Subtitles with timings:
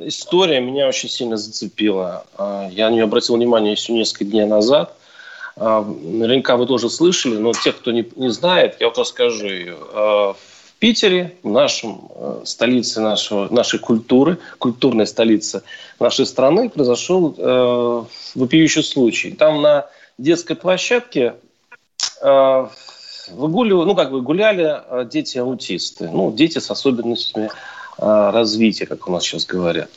[0.00, 2.24] история меня очень сильно зацепила.
[2.36, 4.96] А, Я на нее обратил внимание еще несколько дней назад.
[5.56, 9.76] А, Наверняка вы тоже слышали, но тех, кто не, не знает, я вот расскажу ее.
[9.92, 15.62] А, В Питере, в нашем э, столице нашего, нашей культуры, культурной столице
[15.98, 19.30] нашей страны, произошел э, вопиющий случай.
[19.30, 19.86] Там на
[20.18, 21.34] детской площадке
[22.20, 22.66] э,
[23.30, 26.10] выгуливали, ну, как бы гуляли э, дети-аутисты.
[26.10, 27.48] Ну, дети с особенностями
[27.98, 29.90] развития, как у нас сейчас говорят.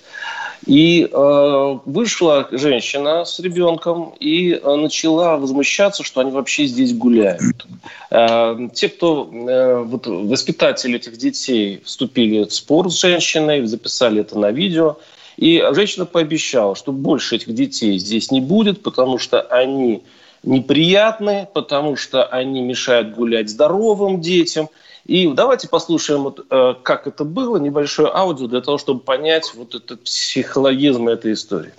[0.66, 7.66] И э, вышла женщина с ребенком и э, начала возмущаться, что они вообще здесь гуляют.
[8.12, 14.38] Э, те, кто э, вот, воспитатели этих детей, вступили в спор с женщиной, записали это
[14.38, 14.98] на видео.
[15.38, 20.04] И женщина пообещала, что больше этих детей здесь не будет, потому что они
[20.44, 24.70] неприятны, потому что они мешают гулять здоровым детям.
[25.06, 29.76] И давайте послушаем, вот, э, как это было, небольшое аудио, для того, чтобы понять вот
[29.76, 31.74] этот психологизм этой истории.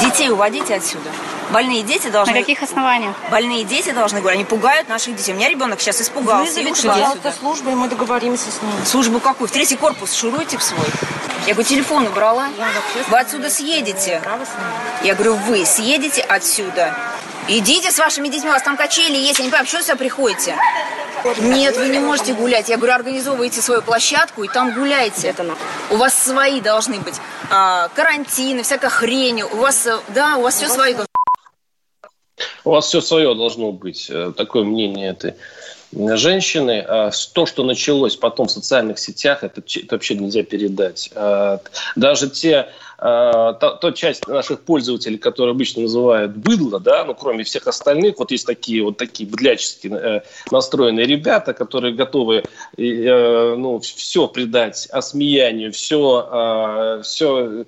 [0.00, 1.10] Детей уводите отсюда.
[1.52, 2.32] Больные дети должны...
[2.32, 3.14] На каких основаниях?
[3.30, 4.40] Больные дети должны говорить.
[4.40, 5.32] Они пугают наших детей.
[5.32, 7.34] У меня ребенок сейчас испугался и Вызовите, ушел пожалуйста, отсюда.
[7.38, 8.84] службу, и мы договоримся с ними.
[8.84, 9.48] Службу какую?
[9.48, 10.86] В третий корпус шуруйте в свой.
[11.46, 12.48] Я говорю, телефон убрала.
[13.10, 14.22] Вы отсюда съедете.
[15.04, 16.94] Я говорю, вы съедете отсюда.
[17.48, 19.38] Идите с вашими детьми, у вас там качели есть.
[19.38, 20.56] Я не понимаю, почему сюда приходите?
[21.40, 22.68] Нет, вы не можете гулять.
[22.68, 25.28] Я говорю, организовывайте свою площадку и там гуляйте.
[25.28, 25.44] Это
[25.90, 27.16] У вас свои должны быть
[27.50, 29.42] а, карантины, всякая хрень.
[29.42, 30.94] У вас, э, да, у вас все свои.
[32.64, 34.08] У вас все свое должно быть.
[34.08, 35.34] Э, Такое мнение этой
[36.16, 36.84] женщины.
[36.86, 41.10] А То, что началось потом в социальных сетях, это, это вообще нельзя передать.
[41.14, 41.60] А,
[41.96, 42.68] Даже те,
[43.04, 48.20] а, та, та часть наших пользователей, которые обычно называют быдло, да, ну, кроме всех остальных,
[48.20, 50.20] вот есть такие вот такие быдлячески э,
[50.52, 52.44] настроенные ребята, которые готовы
[52.76, 57.64] э, ну, все придать осмеянию, все, все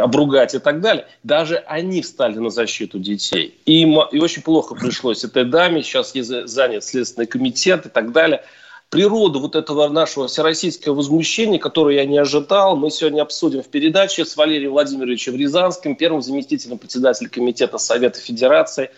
[0.00, 1.08] обругать и так далее.
[1.24, 3.58] Даже они встали на защиту детей.
[3.66, 8.12] И, и очень плохо пришлось этой даме, сейчас ей за- занят Следственный комитет и так
[8.12, 8.44] далее.
[8.90, 14.24] Природу вот этого нашего всероссийского возмущения, которое я не ожидал, мы сегодня обсудим в передаче
[14.24, 18.90] с Валерием Владимировичем Рязанским, первым заместителем председателя Комитета Совета Федерации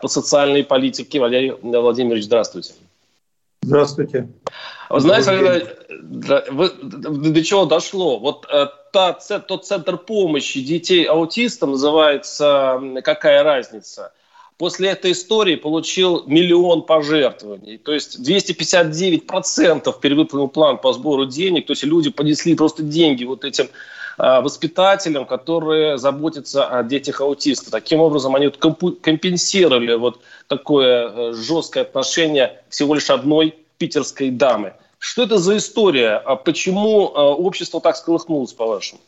[0.00, 1.18] по социальной политике.
[1.18, 2.74] Валерий Владимирович, здравствуйте.
[3.62, 4.28] Здравствуйте.
[4.88, 5.66] Вы знаете, Валерий,
[6.50, 8.20] вы- до чего дошло?
[8.20, 14.12] Вот э, та, тот центр помощи детей аутистам называется «Какая разница?».
[14.60, 17.78] После этой истории получил миллион пожертвований.
[17.78, 21.64] То есть 259% перевыполнил план по сбору денег.
[21.66, 23.70] То есть люди понесли просто деньги вот этим
[24.18, 27.70] а, воспитателям, которые заботятся о детях аутистов.
[27.70, 28.58] Таким образом, они вот
[29.00, 34.74] компенсировали вот такое э, жесткое отношение всего лишь одной питерской дамы.
[34.98, 36.16] Что это за история?
[36.16, 39.00] А почему э, общество так сколыхнулось, по-вашему?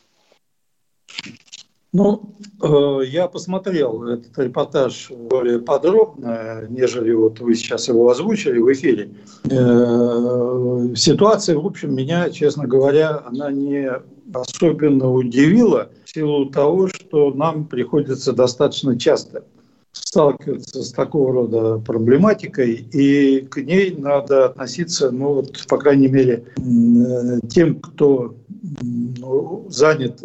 [1.93, 8.73] Ну, э, я посмотрел этот репортаж более подробно, нежели вот вы сейчас его озвучили в
[8.73, 9.11] эфире.
[9.45, 13.91] Э, Ситуация, в общем, меня, честно говоря, она не
[14.33, 19.43] особенно удивила в силу того, что нам приходится достаточно часто
[19.91, 26.45] сталкиваться с такого рода проблематикой, и к ней надо относиться, ну вот, по крайней мере,
[26.57, 28.33] э, тем, кто
[28.81, 30.23] ну, занят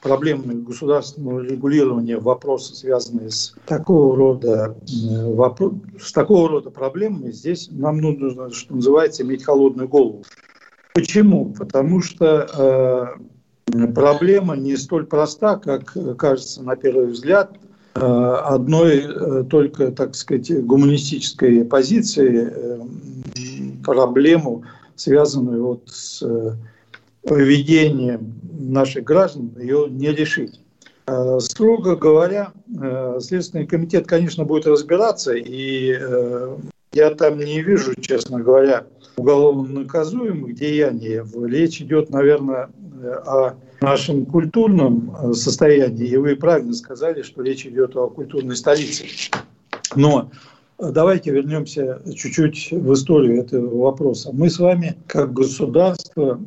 [0.00, 7.68] проблемами государственного регулирования вопросы, связанные с такого рода э, вопро- с такого рода проблемами, здесь
[7.70, 10.24] нам нужно, что называется, иметь холодную голову.
[10.94, 11.52] Почему?
[11.52, 13.16] Потому что
[13.68, 17.52] э, проблема не столь проста, как кажется на первый взгляд.
[17.94, 22.80] Э, одной э, только, так сказать, гуманистической позиции э,
[23.84, 24.64] проблему,
[24.96, 26.52] связанную вот с э,
[27.22, 30.60] поведением наших граждан, ее не решить.
[31.06, 36.56] Э, Строго говоря, э, Следственный комитет, конечно, будет разбираться, и э,
[36.92, 38.86] я там не вижу, честно говоря,
[39.16, 41.20] уголовно наказуемых деяний.
[41.48, 42.70] Речь идет, наверное,
[43.26, 49.04] о нашем культурном состоянии, и вы правильно сказали, что речь идет о культурной столице.
[49.96, 50.30] Но
[50.78, 54.30] давайте вернемся чуть-чуть в историю этого вопроса.
[54.32, 56.40] Мы с вами, как государство,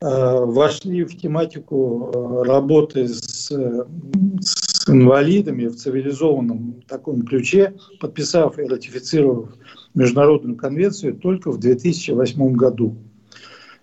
[0.00, 9.50] вошли в тематику работы с, с инвалидами в цивилизованном таком ключе, подписав и ратифицировав
[9.94, 12.96] Международную конвенцию только в 2008 году,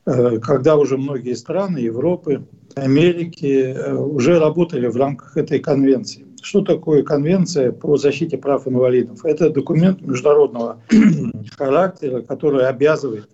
[0.05, 2.45] когда уже многие страны Европы,
[2.75, 6.25] Америки уже работали в рамках этой конвенции.
[6.41, 9.25] Что такое Конвенция по защите прав инвалидов?
[9.25, 10.79] Это документ международного
[11.57, 13.27] характера, который обязывает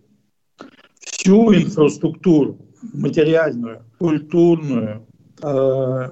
[0.98, 2.58] всю инфраструктуру
[2.94, 5.04] материальную, культурную,
[5.42, 6.10] э,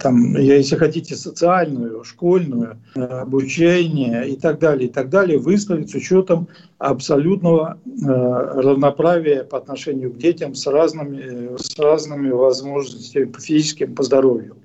[0.00, 5.94] там, если хотите, социальную, школьную, э, обучение и так далее, и так далее, выстроить с
[5.94, 6.48] учетом
[6.78, 14.02] абсолютного э, равноправия по отношению к детям с разными, с разными возможностями по физическим, по
[14.02, 14.56] здоровью.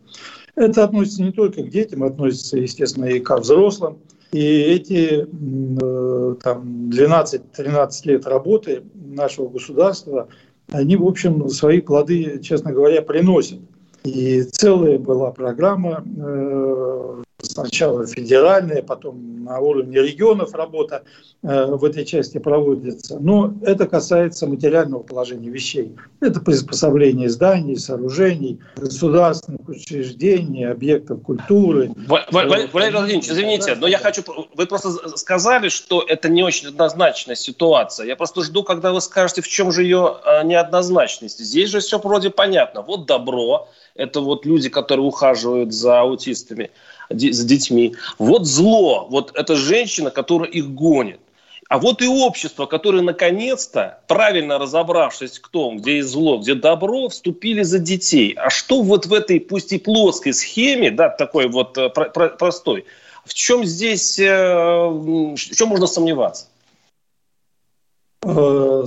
[0.55, 3.97] Это относится не только к детям, относится, естественно, и к взрослым.
[4.31, 5.27] И эти
[6.43, 10.27] там, 12-13 лет работы нашего государства,
[10.71, 13.59] они, в общем, свои плоды, честно говоря, приносят.
[14.03, 21.03] И целая была программа э, сначала федеральная, потом на уровне регионов работа
[21.43, 23.17] э, в этой части проводится.
[23.19, 25.95] Но это касается материального положения вещей.
[26.19, 31.91] Это приспособление зданий, сооружений, государственных учреждений, объектов культуры.
[32.31, 34.23] Валерий Владимирович, извините, но я хочу...
[34.55, 38.07] Вы просто сказали, что это не очень однозначная ситуация.
[38.07, 41.39] Я просто жду, когда вы скажете, в чем же ее э, неоднозначность.
[41.39, 42.81] Здесь же все вроде понятно.
[42.81, 46.71] Вот добро, это вот люди, которые ухаживают за аутистами
[47.09, 47.95] с детьми.
[48.17, 51.19] Вот зло, вот эта женщина, которая их гонит.
[51.67, 57.63] А вот и общество, которое наконец-то, правильно разобравшись, кто где есть зло, где добро, вступили
[57.63, 58.33] за детей.
[58.37, 62.29] А что вот в этой, пусть и плоской схеме, да, такой вот э, про- про-
[62.29, 62.85] простой,
[63.23, 66.47] в чем здесь, э, в чем можно сомневаться?
[68.21, 68.85] Э,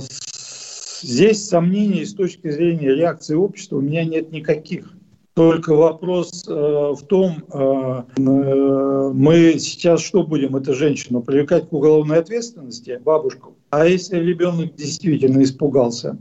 [1.01, 4.93] здесь сомнений с точки зрения реакции общества у меня нет никаких.
[5.39, 11.71] Только вопрос э, в том, э, э, мы сейчас что будем эту женщину привлекать к
[11.71, 13.55] уголовной ответственности, бабушку?
[13.69, 16.17] А если ребенок действительно испугался?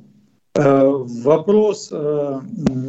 [0.54, 2.40] Э, вопрос э,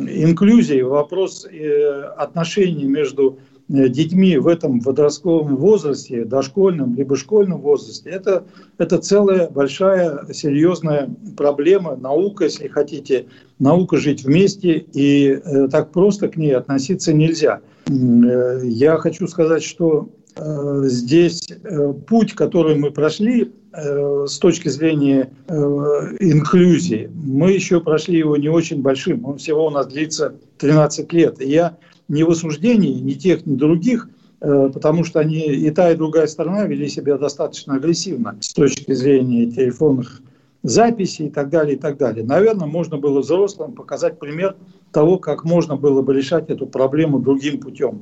[0.08, 8.44] инклюзии, вопрос э, отношений между детьми в этом подростковом возрасте, дошкольном либо школьном возрасте, это,
[8.80, 11.96] это целая большая серьезная проблема.
[11.96, 13.28] Наука, если хотите,
[13.60, 17.62] наука жить вместе, и э, так просто к ней относиться нельзя.
[17.88, 24.70] Э, я хочу сказать, что э, здесь э, путь, который мы прошли э, с точки
[24.70, 29.26] зрения инклюзии, мы еще прошли его не очень большим.
[29.26, 31.40] Он всего у нас длится 13 лет.
[31.40, 31.78] И я
[32.10, 34.10] ни в осуждении ни тех, ни других,
[34.42, 38.92] э, потому что они и та, и другая сторона вели себя достаточно агрессивно с точки
[38.92, 40.22] зрения телефонных
[40.64, 42.26] записей и так далее, и так далее.
[42.26, 44.56] Наверное, можно было взрослым показать пример
[44.92, 48.02] того, как можно было бы решать эту проблему другим путем.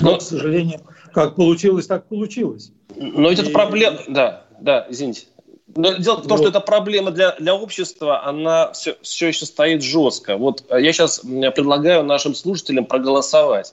[0.00, 0.80] Но, к сожалению,
[1.12, 2.72] как получилось, так получилось.
[2.96, 3.52] Но это и...
[3.52, 5.26] проблема, да, да, извините.
[5.78, 6.38] Но дело в том, вот.
[6.38, 10.36] что эта проблема для, для общества, она все, все еще стоит жестко.
[10.36, 13.72] Вот э, я сейчас предлагаю нашим слушателям проголосовать.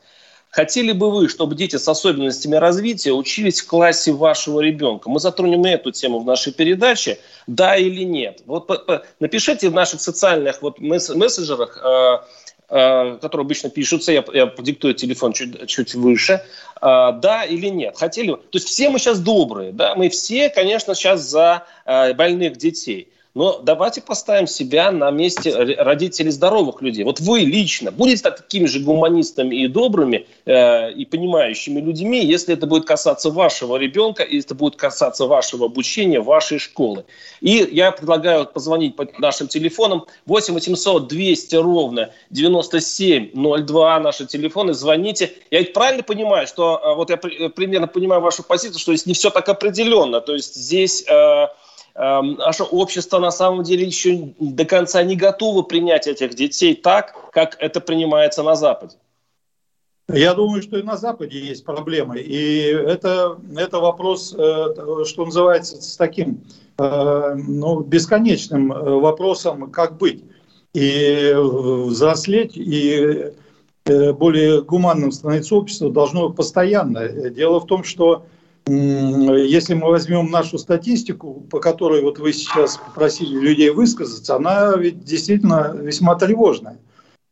[0.52, 5.10] Хотели бы вы, чтобы дети с особенностями развития учились в классе вашего ребенка?
[5.10, 7.18] Мы затронем эту тему в нашей передаче,
[7.48, 8.44] да или нет.
[8.46, 12.20] Вот по, по, напишите в наших социальных вот мессенджерах, Э,
[12.68, 16.40] которые обычно пишутся, я, я продиктую телефон чуть, чуть выше, э,
[16.82, 17.96] да или нет.
[17.98, 18.32] Хотели?
[18.32, 23.10] То есть все мы сейчас добрые, да, мы все, конечно, сейчас за э, больных детей.
[23.36, 27.04] Но давайте поставим себя на месте родителей здоровых людей.
[27.04, 32.66] Вот вы лично будете такими же гуманистами и добрыми э, и понимающими людьми, если это
[32.66, 37.04] будет касаться вашего ребенка, и это будет касаться вашего обучения, вашей школы.
[37.42, 44.74] И я предлагаю позвонить по нашим телефонам 8 800 200 ровно 9702 наши телефоны.
[44.74, 45.34] Звоните.
[45.52, 49.14] Я ведь правильно понимаю, что э, вот я примерно понимаю вашу позицию, что здесь не
[49.14, 50.22] все так определенно.
[50.22, 51.04] То есть здесь...
[51.10, 51.48] Э,
[51.96, 57.56] наше общество на самом деле еще до конца не готово принять этих детей так, как
[57.60, 58.98] это принимается на Западе.
[60.08, 62.20] Я думаю, что и на Западе есть проблемы.
[62.20, 66.42] И это, это вопрос, э, что называется, с таким
[66.78, 70.24] э, ну, бесконечным э, вопросом, как быть.
[70.74, 73.32] И взрослеть, и
[73.86, 77.08] более гуманным становиться общество должно постоянно.
[77.08, 78.26] Дело в том, что
[78.68, 85.04] если мы возьмем нашу статистику, по которой вот вы сейчас попросили людей высказаться, она ведь
[85.04, 86.80] действительно весьма тревожная.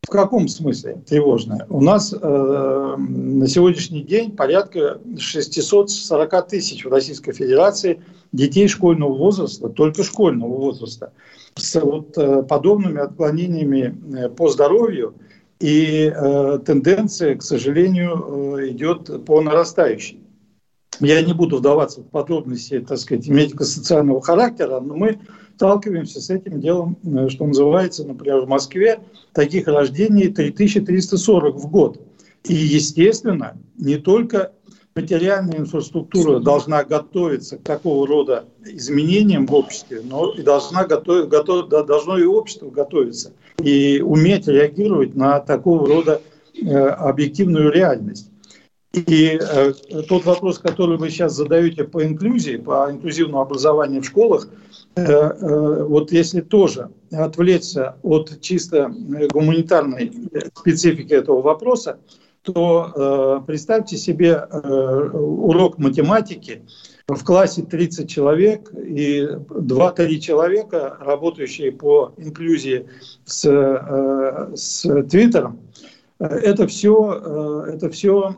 [0.04, 1.66] В каком смысле тревожная?
[1.70, 8.02] У нас э, на сегодняшний день порядка 640 тысяч в Российской Федерации
[8.34, 11.14] детей школьного возраста, только школьного возраста,
[11.56, 15.16] с вот, э, подобными отклонениями э, по здоровью,
[15.60, 20.23] и э, тенденция, к сожалению, э, идет по нарастающей.
[21.00, 25.20] Я не буду вдаваться в подробности, так сказать, медико-социального характера, но мы
[25.56, 29.00] сталкиваемся с этим делом, э, что называется, например, в Москве
[29.34, 32.02] таких рождений 3340 в год.
[32.44, 34.52] И, естественно, не только
[34.96, 41.70] материальная инфраструктура должна готовиться к такого рода изменениям в обществе, но и должна готов, готов,
[41.70, 43.32] должно и общество готовиться
[43.62, 46.22] и уметь реагировать на такого рода
[46.62, 48.30] э, объективную реальность.
[48.94, 49.74] И э,
[50.08, 54.48] тот вопрос, который вы сейчас задаете по инклюзии, по инклюзивному образованию в школах,
[54.96, 58.94] э, э, вот если тоже отвлечься от чисто
[59.32, 60.12] гуманитарной
[60.56, 61.98] специфики этого вопроса,
[62.44, 66.64] то э, представьте себе э, урок математики.
[67.08, 72.88] В классе 30 человек и 2-3 человека, работающие по инклюзии
[73.26, 75.60] с, э, с Твиттером,
[76.28, 78.38] это все, это все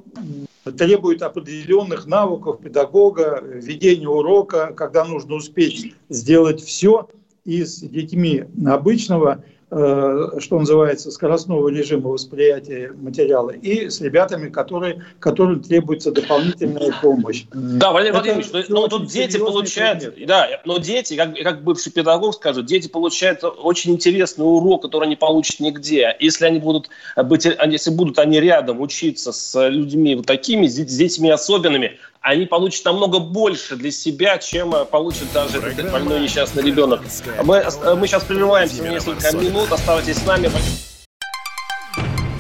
[0.77, 7.09] требует определенных навыков педагога, ведения урока, когда нужно успеть сделать все
[7.43, 9.43] и с детьми обычного.
[9.43, 17.45] Э, что называется, скоростного режима восприятия материала, и с ребятами, которые, которым требуется дополнительная помощь.
[17.51, 20.27] Да, Валерий Это Владимирович, ну, тут дети получают, предмет.
[20.27, 25.15] да, но дети, как, как бывший педагог скажу, дети получают очень интересный урок, который они
[25.15, 26.15] получат нигде.
[26.19, 31.29] Если они будут быть, если будут они рядом учиться с людьми вот такими, с детьми
[31.31, 36.63] особенными, они получат намного больше для себя, чем э, получит даже Программа этот больной несчастный
[36.63, 37.01] ребенок.
[37.43, 39.71] Мы, э, мы сейчас прерываемся на несколько минут.
[39.71, 40.49] Оставайтесь с нами.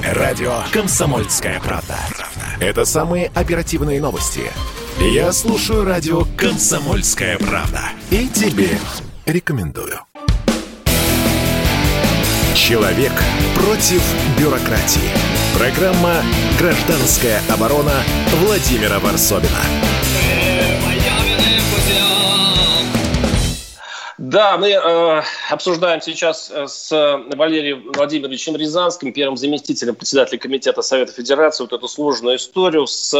[0.03, 1.97] Радио «Комсомольская правда».
[2.59, 4.51] Это самые оперативные новости.
[4.99, 7.81] Я слушаю радио «Комсомольская правда».
[8.09, 8.69] И тебе
[9.27, 9.99] рекомендую.
[12.55, 13.13] Человек
[13.55, 14.01] против
[14.39, 15.34] бюрократии.
[15.57, 16.21] Программа
[16.59, 18.03] «Гражданская оборона»
[18.41, 19.61] Владимира Варсобина.
[24.17, 26.91] Да, мы э, обсуждаем сейчас э, с
[27.35, 33.13] Валерием Владимировичем Рязанским, первым заместителем председателя Комитета Совета Федерации, вот эту сложную историю с,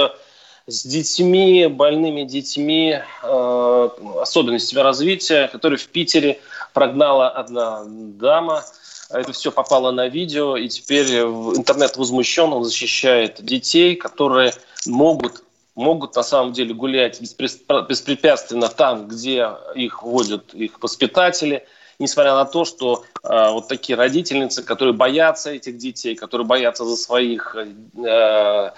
[0.68, 3.89] с детьми, больными детьми, э,
[4.20, 6.42] особенностями развития, которые в Питере
[6.74, 8.65] прогнала одна дама–
[9.09, 14.53] это все попало на видео, и теперь интернет возмущен, он защищает детей, которые
[14.85, 15.43] могут
[15.75, 21.65] могут на самом деле гулять беспрепятственно там, где их водят их воспитатели,
[22.00, 26.95] несмотря на то, что э, вот такие родительницы, которые боятся этих детей, которые боятся за
[26.95, 28.71] своих, э,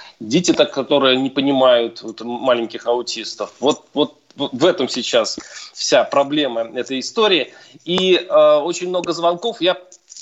[0.57, 3.53] так, которые не понимают вот, маленьких аутистов.
[3.59, 5.39] Вот, вот в этом сейчас
[5.73, 7.53] вся проблема этой истории.
[7.85, 9.61] И э, очень много звонков.
[9.61, 9.77] Я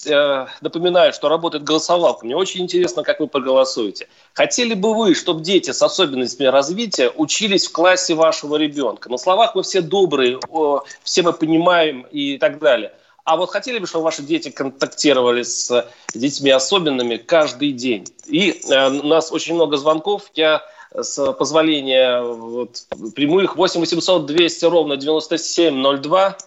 [0.07, 2.25] э, напоминаю, что работает голосовалка.
[2.25, 4.07] Мне очень интересно, как вы проголосуете.
[4.33, 9.09] Хотели бы вы, чтобы дети с особенностями развития учились в классе вашего ребенка?
[9.09, 12.93] На словах вы все добрые, о, все мы понимаем и так далее.
[13.24, 18.05] А вот хотели бы, чтобы ваши дети контактировали с детьми особенными каждый день?
[18.27, 20.29] И э, у нас очень много звонков.
[20.35, 22.85] Я с позволения вот,
[23.15, 26.38] прямых 8 800 200 ровно 9702.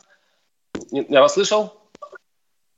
[0.91, 1.78] Я вас слышал?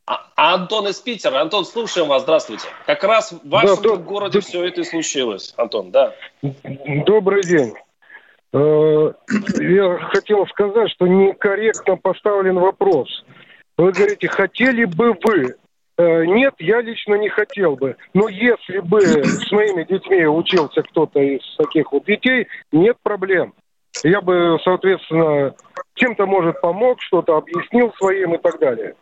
[0.07, 1.40] А, Антон из Питера.
[1.40, 2.23] Антон, слушаем вас.
[2.23, 2.69] Здравствуйте.
[2.87, 5.54] Как раз в вашем да, городе да, все это и случилось.
[5.57, 6.14] Антон, да.
[7.07, 7.75] Добрый день.
[8.52, 9.12] Э,
[9.61, 13.25] я хотел сказать, что некорректно поставлен вопрос.
[13.78, 15.54] Вы говорите, хотели бы вы?
[15.97, 17.97] Э, нет, я лично не хотел бы.
[18.14, 23.54] Но если бы с моими детьми учился кто-то из таких вот детей, нет проблем.
[24.02, 25.54] Я бы, соответственно,
[25.95, 28.95] чем-то, может, помог, что-то объяснил своим и так далее.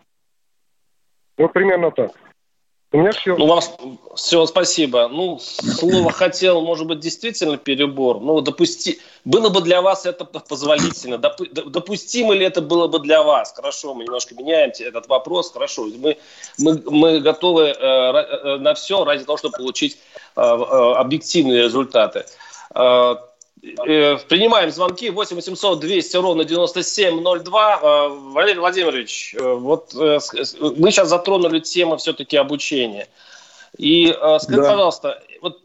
[1.38, 2.10] Вот примерно так.
[2.90, 3.36] У меня все.
[3.36, 3.60] Ну, вам
[4.14, 5.08] все, спасибо.
[5.08, 8.18] Ну, слово «хотел», может быть, действительно перебор.
[8.20, 8.98] Ну, допусти...
[9.26, 11.18] Было бы для вас это позволительно.
[11.18, 11.42] Доп...
[11.52, 13.52] Допустимо ли это было бы для вас?
[13.54, 15.52] Хорошо, мы немножко меняем этот вопрос.
[15.52, 16.16] Хорошо, мы,
[16.58, 19.98] мы, мы готовы э, э на все ради того, чтобы получить
[20.36, 22.24] э, э, объективные результаты.
[22.74, 23.16] Э,
[23.60, 27.80] принимаем звонки 8 800 200 ровно 9702.
[27.82, 33.08] Э, Валерий Владимирович, э, вот мы сейчас затронули тему все-таки обучения.
[33.76, 34.70] И скажите, да.
[34.70, 35.58] пожалуйста, вот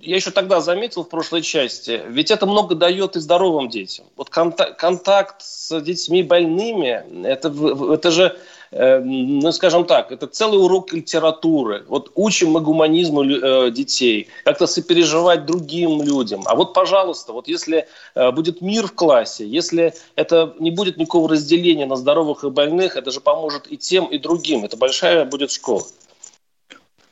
[0.00, 4.06] я еще тогда заметил в прошлой части, ведь это много дает и здоровым детям.
[4.16, 7.52] Вот контакт, контакт с детьми больными, это,
[7.94, 8.38] это же э,
[8.72, 11.84] ну, скажем так, это целый урок литературы.
[11.88, 16.42] Вот учим мы гуманизму э, детей, как-то сопереживать другим людям.
[16.46, 21.28] А вот, пожалуйста, вот если э, будет мир в классе, если это не будет никакого
[21.28, 24.64] разделения на здоровых и больных, это же поможет и тем, и другим.
[24.64, 25.82] Это большая будет школа.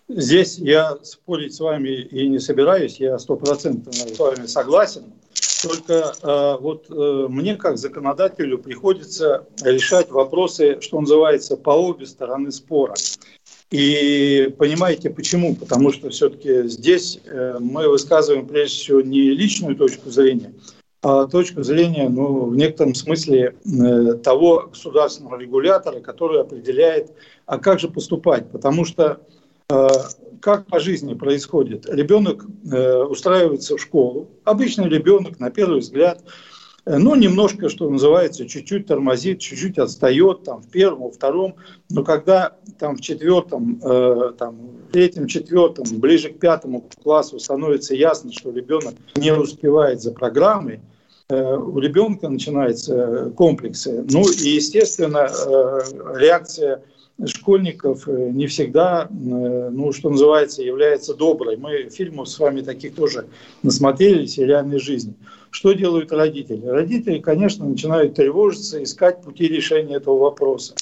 [0.08, 5.12] Здесь я спорить с вами и не собираюсь, я стопроцентно с вами согласен.
[5.62, 12.52] Только э, вот э, мне как законодателю приходится решать вопросы, что называется, по обе стороны
[12.52, 12.94] спора.
[13.70, 15.54] И понимаете почему?
[15.56, 20.54] Потому что все-таки здесь э, мы высказываем прежде всего не личную точку зрения,
[21.02, 27.12] а точку зрения, ну, в некотором смысле э, того государственного регулятора, который определяет,
[27.46, 28.50] а как же поступать.
[28.50, 29.20] Потому что
[29.70, 29.86] Э,
[30.40, 31.86] как по жизни происходит?
[31.88, 34.28] Ребенок э, устраивается в школу.
[34.44, 36.22] Обычный ребенок, на первый взгляд,
[36.84, 41.56] э, ну, немножко, что называется, чуть-чуть тормозит, чуть-чуть отстает, там, в первом, во втором,
[41.90, 44.56] но когда там в четвертом, э, там,
[44.88, 50.80] в третьем, четвертом, ближе к пятому классу становится ясно, что ребенок не успевает за программой,
[51.28, 54.04] э, у ребенка начинаются комплексы.
[54.10, 55.80] Ну, и, естественно, э,
[56.16, 56.82] реакция
[57.26, 61.56] школьников э, не всегда, э, ну, что называется, является доброй.
[61.56, 63.26] Мы фильмов с вами таких тоже
[63.62, 65.14] насмотрелись и реальной жизни.
[65.50, 66.64] Что делают родители?
[66.66, 70.74] Родители, конечно, начинают тревожиться, искать пути решения этого вопроса.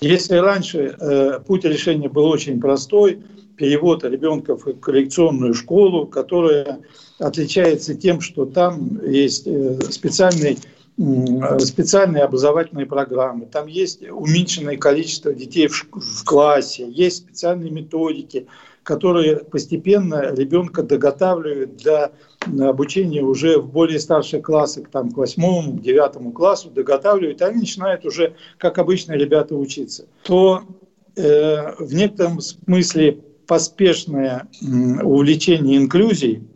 [0.00, 3.22] Если раньше э, путь решения был очень простой,
[3.56, 6.80] перевод ребенка в коррекционную школу, которая
[7.18, 10.58] отличается тем, что там есть э, специальный
[10.98, 18.46] специальные образовательные программы, там есть уменьшенное количество детей в, классе, есть специальные методики,
[18.82, 22.12] которые постепенно ребенка доготавливают для
[22.60, 27.60] обучения уже в более старших классах, там, к восьмому, к девятому классу, доготавливают, и они
[27.60, 30.06] начинают уже, как обычные ребята, учиться.
[30.22, 30.62] То
[31.16, 34.48] э, в некотором смысле поспешное
[35.02, 36.46] увлечение инклюзией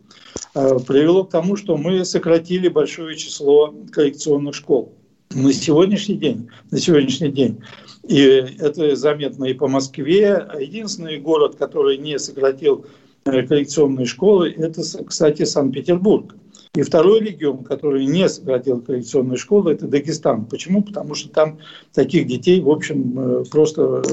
[0.53, 4.93] привело к тому, что мы сократили большое число коррекционных школ.
[5.33, 7.61] На сегодняшний день, на сегодняшний день,
[8.07, 8.17] и
[8.59, 12.85] это заметно и по Москве, единственный город, который не сократил
[13.25, 16.35] э, коррекционные школы, это, кстати, Санкт-Петербург.
[16.73, 20.45] И второй регион, который не сократил коррекционные школы, это Дагестан.
[20.45, 20.81] Почему?
[20.83, 21.59] Потому что там
[21.93, 24.03] таких детей, в общем, э, просто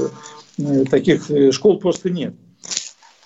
[0.90, 2.34] таких школ просто нет.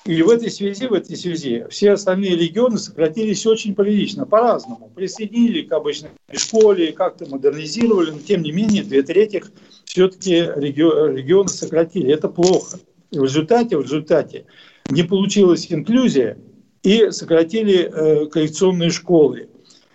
[0.04, 4.90] И в этой связи, в этой связи все остальные регионы сократились очень прилично, по-разному.
[4.94, 9.44] Присоединили к обычной школе, как-то модернизировали, но тем не менее две трети
[9.84, 12.12] все-таки регионы сократили.
[12.12, 12.80] Это плохо.
[13.12, 14.46] И в результате, в результате
[14.90, 16.36] не получилась инклюзия
[16.82, 19.48] и сократили э, коррекционные школы.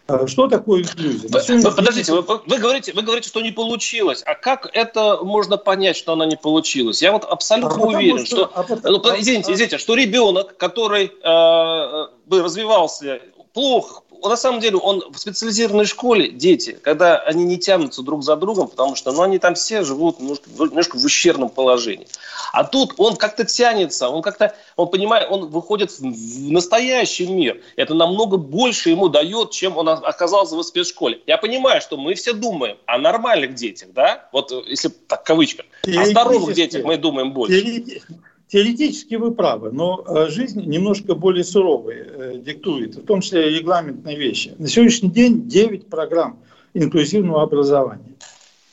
[0.08, 1.30] А что такое инклюзия?
[1.30, 4.24] Вы, подождите, вы, вы, говорите, вы говорите, что не получилось.
[4.26, 7.02] А как это можно понять, что она не получилась?
[7.02, 8.48] Я вот абсолютно а уверен, что...
[8.48, 13.20] что а ну, извините, а- извините, что ребенок, который э, бы развивался
[13.54, 18.36] плохо, на самом деле он в специализированной школе, дети, когда они не тянутся друг за
[18.36, 22.08] другом, потому что ну, они там все живут немножко, немножко в ущербном положении.
[22.54, 26.04] А тут он как-то тянется, он как-то, он понимает, он выходит в
[26.52, 27.62] настоящий мир.
[27.76, 31.22] Это намного больше ему дает, чем он оказался в спецшколе.
[31.28, 34.28] Я понимаю, что мы все думаем о нормальных детях, да?
[34.32, 35.64] Вот если так кавычка.
[35.86, 38.02] О здоровых детях мы думаем больше.
[38.48, 44.18] Теоретически вы правы, но э, жизнь немножко более суровая э, диктует, в том числе регламентные
[44.18, 44.56] вещи.
[44.58, 46.40] На сегодняшний день 9 программ
[46.74, 48.16] инклюзивного образования.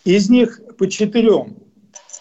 [0.05, 1.57] Из них по четырем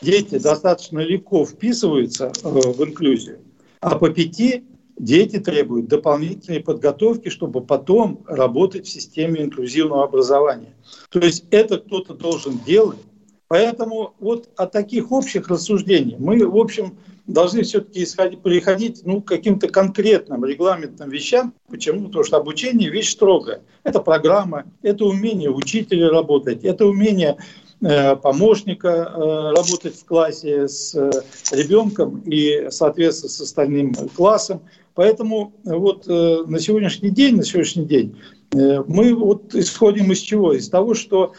[0.02, 3.38] дети достаточно легко вписываются э, в инклюзию,
[3.82, 4.64] а по пяти
[4.98, 10.74] дети требуют дополнительной подготовки, чтобы потом работать в системе инклюзивного образования.
[11.10, 13.00] То есть это кто-то должен делать.
[13.48, 18.06] Поэтому вот от таких общих рассуждений мы, в общем, должны все-таки
[18.44, 21.54] переходить ну, к каким-то конкретным регламентным вещам.
[21.70, 22.08] Почему?
[22.08, 23.62] Потому что обучение– вещь строгая.
[23.84, 27.38] Это программа, это умение учителя работать, это умение
[27.82, 29.20] э, помощника э,
[29.56, 31.12] работать в классе с э,
[31.52, 34.62] ребенком и, соответственно, с остальным классом.
[34.96, 38.16] Поэтому вот на сегодняшний день, на сегодняшний день
[38.52, 40.54] мы вот исходим из чего?
[40.54, 41.34] Из того, что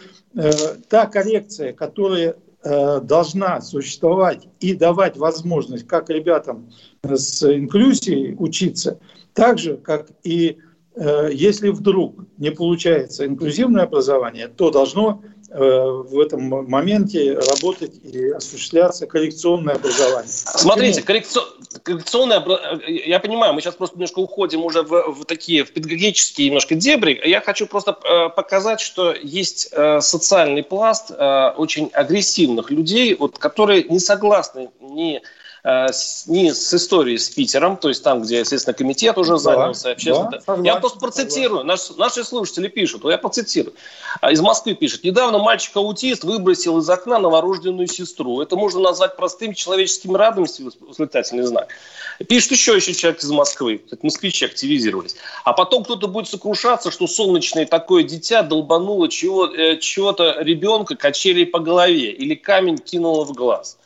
[0.88, 6.72] та коррекция, которая должна существовать и давать возможность как ребятам
[7.02, 8.98] с инклюзией учиться,
[9.34, 10.58] так же, как и
[10.94, 18.30] э, если вдруг не получается инклюзивное образование, то должно э, в этом моменте работать и
[18.30, 20.30] осуществляться коррекционное образование.
[20.30, 21.40] Смотрите, коррекци...
[21.84, 22.42] коррекционное,
[22.88, 27.20] я понимаю, мы сейчас просто немножко уходим уже в, в такие в педагогические немножко дебри.
[27.24, 33.38] Я хочу просто э, показать, что есть э, социальный пласт э, очень агрессивных людей, вот,
[33.38, 35.22] которые не согласны ни
[35.66, 35.86] Э,
[36.26, 39.84] не с историей с Питером, то есть там, где, естественно, комитет уже занялся.
[39.84, 40.30] Да, общественно...
[40.30, 41.64] да, согласен, я просто процитирую.
[41.64, 43.72] Наш, наши слушатели пишут, я процитирую.
[44.20, 45.04] А, из Москвы пишет.
[45.04, 48.42] Недавно мальчик-аутист выбросил из окна новорожденную сестру.
[48.42, 51.68] Это можно назвать простым человеческим радостью, восклицательный знак.
[52.28, 53.82] Пишет еще еще человек из Москвы.
[54.02, 55.16] Москвичи активизировались.
[55.44, 61.46] А потом кто-то будет сокрушаться, что солнечное такое дитя долбануло чего, э, чего-то ребенка качелей
[61.46, 63.78] по голове или камень кинуло в глаз.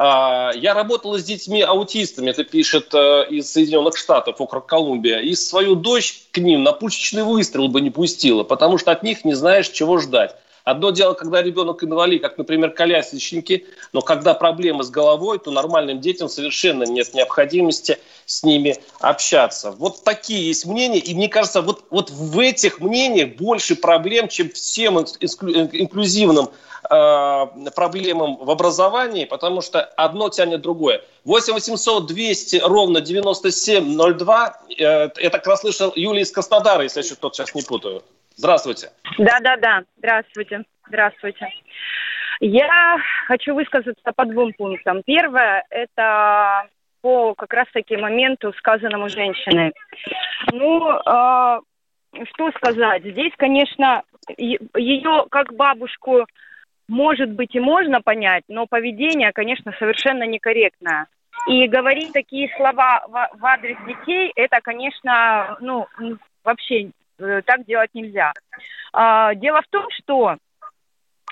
[0.00, 5.74] А, я работала с детьми-аутистами, это пишет э, из Соединенных Штатов, округ Колумбия, и свою
[5.74, 9.68] дочь к ним на пушечный выстрел бы не пустила, потому что от них не знаешь,
[9.70, 10.36] чего ждать.
[10.68, 16.00] Одно дело, когда ребенок инвалид, как, например, колясочники, но когда проблемы с головой, то нормальным
[16.00, 19.70] детям совершенно нет необходимости с ними общаться.
[19.70, 24.50] Вот такие есть мнения, и мне кажется, вот, вот в этих мнениях больше проблем, чем
[24.50, 26.50] всем инклюзивным
[26.90, 31.02] Э, проблемам в образовании, потому что одно тянет другое.
[31.24, 34.60] 8 800 200 ровно 9702.
[34.78, 38.02] Э, я так раз слышал Юлия из Краснодара, если я что-то сейчас не путаю.
[38.38, 38.90] Здравствуйте.
[39.18, 40.62] Да-да-да, здравствуйте.
[40.86, 41.48] Здравствуйте.
[42.38, 45.02] Я хочу высказаться по двум пунктам.
[45.02, 46.68] Первое– это
[47.00, 49.72] по как раз-таки моменту, сказанному женщиной.
[50.52, 51.60] Ну, э,
[52.32, 53.02] что сказать?
[53.02, 54.04] Здесь, конечно,
[54.36, 56.24] ее как бабушку
[56.86, 61.08] может быть и можно понять, но поведение, конечно, совершенно некорректное.
[61.48, 65.88] И говорить такие слова в, в адрес детей, это, конечно, ну,
[66.44, 68.32] вообще так делать нельзя.
[68.92, 70.36] А, дело в том, что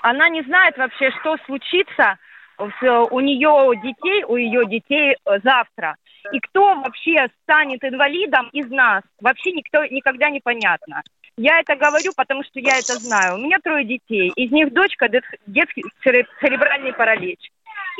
[0.01, 2.17] она не знает вообще, что случится
[2.57, 5.95] у нее детей, у ее детей э, завтра.
[6.31, 11.03] И кто вообще станет инвалидом из нас, вообще никто никогда не понятно.
[11.37, 13.35] Я это говорю, потому что я это знаю.
[13.35, 14.31] У меня трое детей.
[14.35, 15.07] Из них дочка
[15.45, 17.39] детский церебральный паралич.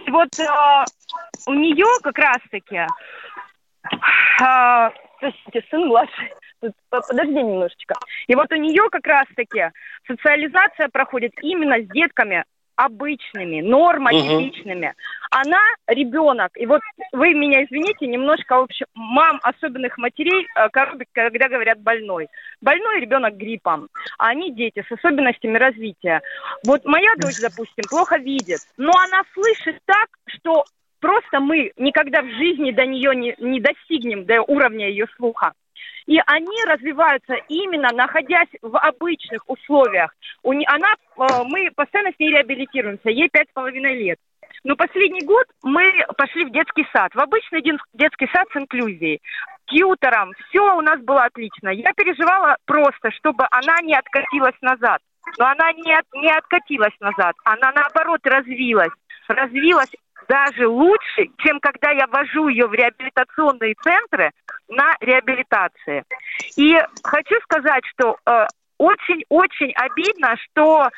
[0.05, 0.85] И вот э,
[1.45, 2.87] у нее как раз-таки...
[4.41, 4.89] Э,
[5.19, 6.33] простите, сын младший.
[6.89, 7.95] Подожди немножечко.
[8.27, 9.71] И вот у нее как раз-таки
[10.07, 12.45] социализация проходит именно с детками
[12.77, 14.87] обычными, нормотипичными.
[14.87, 14.95] Угу.
[15.31, 16.51] Она ребенок.
[16.55, 22.27] И вот вы меня извините, немножко общем, мам особенных матерей э, коробит, когда говорят больной.
[22.61, 26.21] Больной ребенок гриппом, а они дети с особенностями развития.
[26.65, 30.63] Вот моя дочь, допустим, плохо видит, но она слышит так, что
[30.99, 35.53] просто мы никогда в жизни до нее не, не достигнем, до уровня ее слуха.
[36.05, 40.15] И они развиваются именно находясь в обычных условиях.
[40.41, 44.17] У не, она, э, мы постоянно с ней реабилитируемся, ей пять с половиной лет.
[44.63, 45.83] Но последний год мы
[46.17, 49.21] пошли в детский сад, в обычный детский сад с инклюзией,
[49.67, 50.31] тьютором.
[50.49, 51.69] Все у нас было отлично.
[51.69, 55.01] Я переживала просто, чтобы она не откатилась назад.
[55.37, 58.91] Но она не, от, не откатилась назад, она наоборот развилась.
[59.27, 59.91] Развилась
[60.27, 64.31] даже лучше, чем когда я вожу ее в реабилитационные центры
[64.67, 66.03] на реабилитации.
[66.55, 70.89] И хочу сказать, что э, очень-очень обидно, что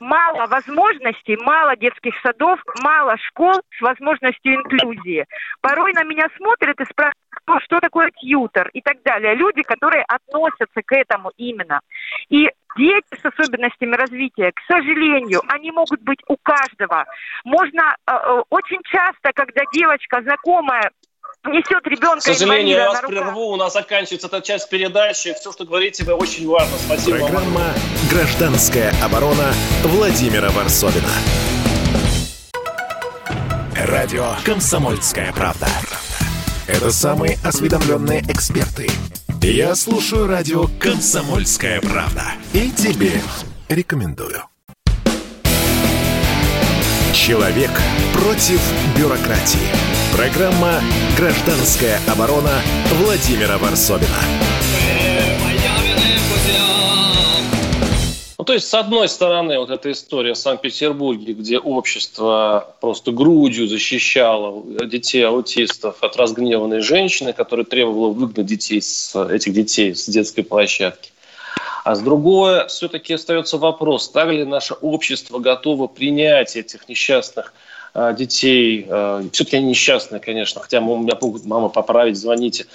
[0.00, 5.26] мало возможностей, мало детских садов, мало школ с возможностью инклюзии.
[5.60, 9.34] Порой на меня смотрят и спрашивают, что такое тьютер и так далее.
[9.34, 11.80] Люди, которые относятся к этому именно.
[12.28, 17.04] И дети с особенностями развития, к сожалению, они могут быть у каждого.
[17.44, 20.90] Можно э, э очень часто, когда девочка знакомая
[21.44, 25.34] несет ребенка К сожалению, я вас прерву, у нас заканчивается эта часть передачи.
[25.38, 26.76] Все, что говорите, вы очень важно.
[26.78, 27.72] Спасибо Программа вам.
[28.10, 29.52] «Гражданская оборона»
[29.84, 31.08] Владимира Варсовина.
[33.76, 35.66] Радио «Комсомольская правда».
[36.66, 38.88] Это самые осведомленные эксперты.
[39.42, 42.22] Я слушаю радио «Комсомольская правда».
[42.52, 43.12] И тебе
[43.68, 44.44] рекомендую.
[47.12, 47.70] Человек
[48.14, 48.60] против
[48.96, 50.01] бюрократии.
[50.16, 50.80] Программа
[51.16, 52.60] «Гражданская оборона»
[53.02, 54.08] Владимира Варсовина.
[58.38, 63.66] Ну, то есть, с одной стороны, вот эта история в Санкт-Петербурге, где общество просто грудью
[63.66, 70.42] защищало детей аутистов от разгневанной женщины, которая требовала выгнать детей с, этих детей с детской
[70.42, 71.10] площадки.
[71.84, 77.54] А с другой, все-таки остается вопрос, так ли наше общество готово принять этих несчастных
[77.94, 82.66] детей, а, все-таки они несчастные, конечно, хотя меня могут мама поправить, звоните.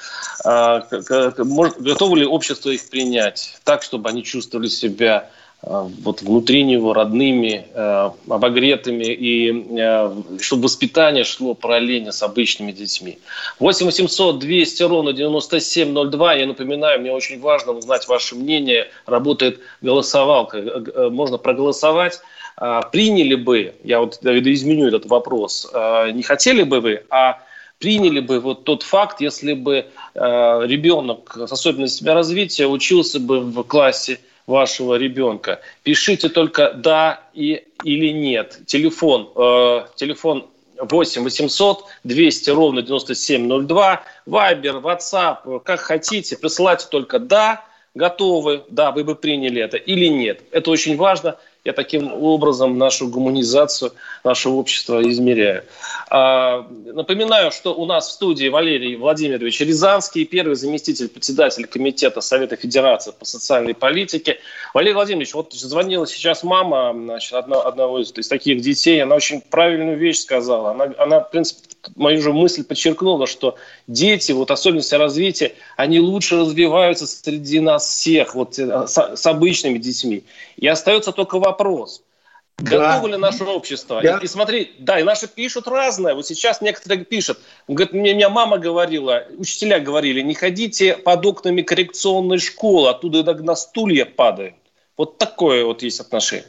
[0.45, 5.29] А, готовы ли общество их принять так, чтобы они чувствовали себя
[5.63, 12.71] Э, вот внутри него родными, э, обогретыми, и э, чтобы воспитание шло параллельно с обычными
[12.71, 13.17] детьми.
[13.59, 16.33] 8 800 200 ровно 9702.
[16.35, 18.89] Я напоминаю, мне очень важно узнать ваше мнение.
[19.05, 21.09] Работает голосовалка.
[21.09, 22.21] Можно проголосовать.
[22.91, 25.69] Приняли бы, я вот изменю этот вопрос,
[26.13, 27.39] не хотели бы вы, а
[27.77, 34.19] приняли бы вот тот факт, если бы ребенок с особенностями развития учился бы в классе
[34.47, 35.59] вашего ребенка.
[35.83, 38.61] Пишите только «да» и, или «нет».
[38.65, 40.47] Телефон, э, телефон
[40.79, 49.03] 8 800 200 ровно 9702, Вайбер, WhatsApp, как хотите, присылайте только «да», готовы, да, вы
[49.03, 50.43] бы приняли это или нет.
[50.51, 51.37] Это очень важно.
[51.67, 53.91] Я таким образом нашу гуманизацию
[54.23, 55.65] нашего общества измеряю.
[56.09, 62.55] А, напоминаю, что у нас в студии Валерий Владимирович Рязанский, первый заместитель председателя Комитета Совета
[62.55, 64.39] Федерации по социальной политике.
[64.73, 69.97] Валерий Владимирович, вот звонила сейчас мама значит, одного из, из таких детей, она очень правильную
[69.97, 70.71] вещь сказала.
[70.71, 73.55] Она, она в принципе, мою же мысль подчеркнула, что
[73.87, 79.77] дети, вот особенности развития, они лучше развиваются среди нас всех, вот э, с, с обычными
[79.77, 80.23] детьми.
[80.55, 82.01] И остается только вопрос,
[82.59, 82.93] да.
[82.93, 84.01] Готово ли наше общество?
[84.01, 84.17] Да.
[84.17, 86.15] И, и смотри, да, и наши пишут разное.
[86.15, 87.37] Вот сейчас некоторые пишут.
[87.67, 93.55] Говорит, мне, меня мама говорила, учителя говорили, не ходите под окнами коррекционной школы, оттуда на
[93.55, 94.55] стулья падают.
[94.97, 96.47] Вот такое вот есть отношение.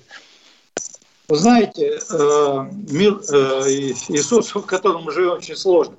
[1.28, 3.68] Вы знаете, э, мир э,
[4.08, 5.96] Иисус, в котором мы живем, очень сложный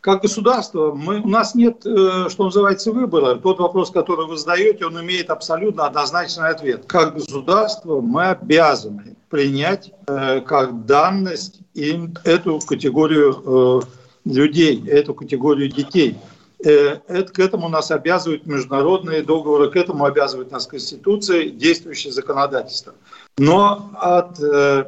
[0.00, 3.34] как государство мы, у нас нет, э, что называется, выбора.
[3.34, 6.84] Тот вопрос, который вы задаете, он имеет абсолютно однозначный ответ.
[6.86, 13.84] Как государство мы обязаны принять как данность им эту категорию
[14.24, 16.16] людей, эту категорию детей.
[16.58, 22.94] Это, к этому нас обязывают международные договоры, к этому обязывает нас Конституция, действующее законодательство.
[23.40, 24.84] Но от э,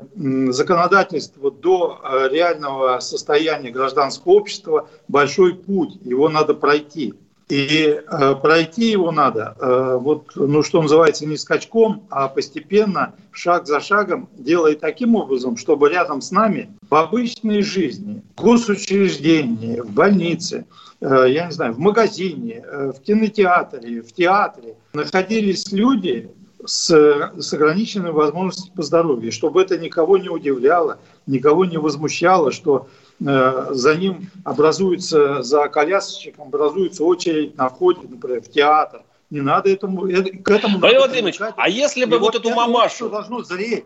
[0.50, 7.14] законодательства до э, реального состояния гражданского общества большой путь, его надо пройти.
[7.48, 13.66] И э, пройти его надо, э, вот, ну, что называется, не скачком, а постепенно, шаг
[13.66, 19.92] за шагом, делая таким образом, чтобы рядом с нами в обычной жизни, в госучреждении, в
[19.92, 20.66] больнице,
[21.00, 26.30] э, я не знаю, в магазине, э, в кинотеатре, в театре находились люди,
[26.64, 32.88] с, с ограниченной возможностью по здоровью, чтобы это никого не удивляло, никого не возмущало, что
[33.20, 39.02] э, за ним образуется, за колясочником образуется очередь на входе, например, в театр.
[39.30, 40.78] Не надо этому, э, к этому...
[40.78, 43.08] Владимир Владимирович, а если бы вот, вот эту мамашу...
[43.08, 43.84] Должно зреть.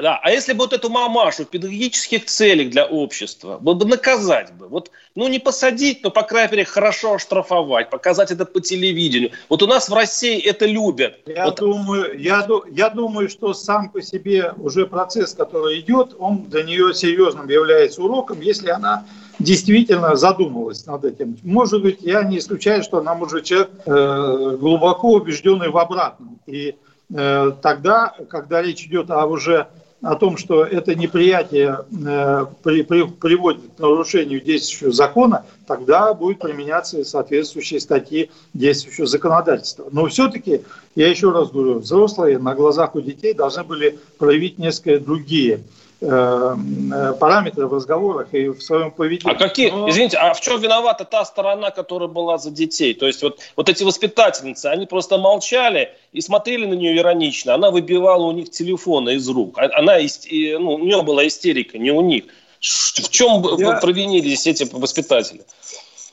[0.00, 4.52] Да, а если бы вот эту мамашу в педагогических целях для общества, вот бы наказать
[4.54, 9.32] бы, вот, ну не посадить, но по крайней мере хорошо оштрафовать, показать это по телевидению.
[9.48, 11.18] Вот у нас в России это любят.
[11.26, 11.56] Я, вот.
[11.56, 16.94] думаю, я, я думаю, что сам по себе уже процесс, который идет, он для нее
[16.94, 19.04] серьезным является уроком, если она
[19.38, 21.36] действительно задумалась над этим.
[21.42, 26.38] Может быть, я не исключаю, что она может человек э, глубоко убежденный в обратном.
[26.46, 26.76] И
[27.12, 29.66] э, тогда, когда речь идет о уже
[30.02, 36.38] о том, что это неприятие э, при, при, приводит к нарушению действующего закона, тогда будет
[36.38, 39.88] применяться соответствующие статьи действующего законодательства.
[39.90, 40.62] Но все-таки,
[40.94, 45.60] я еще раз говорю, взрослые на глазах у детей должны были проявить несколько другие
[46.00, 49.34] параметры в разговорах и в своем поведении.
[49.34, 49.88] А какие, Но...
[49.88, 52.94] извините, а в чем виновата та сторона, которая была за детей?
[52.94, 57.54] То есть вот, вот эти воспитательницы, они просто молчали и смотрели на нее иронично.
[57.54, 59.58] Она выбивала у них телефоны из рук.
[59.58, 62.24] А, она, ну, у нее была истерика, не у них.
[62.60, 63.76] В чем Я...
[63.76, 65.42] провинились эти воспитатели?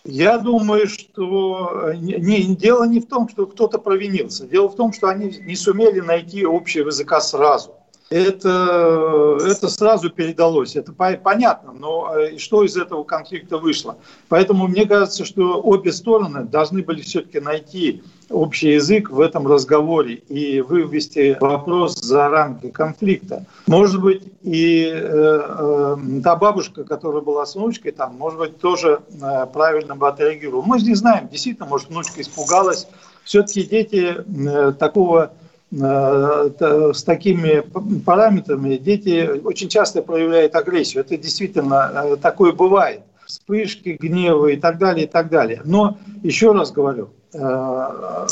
[0.04, 4.46] Я думаю, что не, дело не в том, что кто-то провинился.
[4.46, 7.74] Дело в том, что они не сумели найти общего языка сразу
[8.10, 10.76] это, это сразу передалось.
[10.76, 13.98] Это понятно, но э, что из этого конфликта вышло?
[14.30, 20.16] Поэтому мне кажется, что обе стороны должны были все-таки найти общий язык в этом разговоре
[20.16, 23.46] и вывести вопрос за рамки конфликта.
[23.68, 29.02] Может быть, и э, э, та бабушка, которая была с внучкой там, может быть, тоже
[29.22, 30.64] э, правильно бы отреагировала.
[30.64, 32.88] Мы же не знаем, действительно, может, внучка испугалась.
[33.26, 35.34] Все-таки дети э, такого
[35.70, 37.62] с такими
[38.00, 41.04] параметрами дети очень часто проявляют агрессию.
[41.04, 43.02] Это действительно э, такое бывает.
[43.26, 45.62] Вспышки гнева и так далее, и так далее.
[45.66, 48.28] Но еще раз говорю, э,